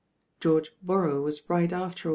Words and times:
George 0.39 0.73
Borrow 0.81 1.21
was 1.21 1.47
right 1.47 1.71
after. 1.71 2.09